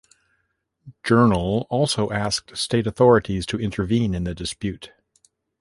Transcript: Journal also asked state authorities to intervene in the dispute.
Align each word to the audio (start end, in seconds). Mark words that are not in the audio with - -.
Journal 1.03 1.67
also 1.69 2.09
asked 2.09 2.57
state 2.57 2.87
authorities 2.87 3.45
to 3.45 3.59
intervene 3.59 4.15
in 4.15 4.23
the 4.23 4.33
dispute. 4.33 4.91